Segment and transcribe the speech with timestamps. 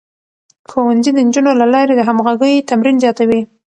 [0.69, 3.41] ښوونځی د نجونو له لارې د همغږۍ تمرين زياتوي.